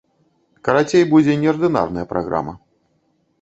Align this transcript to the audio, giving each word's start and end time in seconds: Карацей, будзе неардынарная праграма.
Карацей, 0.67 1.03
будзе 1.11 1.35
неардынарная 1.43 2.05
праграма. 2.15 2.57